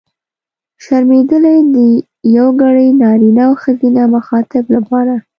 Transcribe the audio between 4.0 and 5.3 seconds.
مخاطب لپاره.